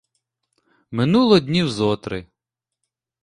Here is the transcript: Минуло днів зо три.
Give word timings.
Минуло 0.91 1.39
днів 1.39 1.71
зо 1.71 1.97
три. 1.97 2.27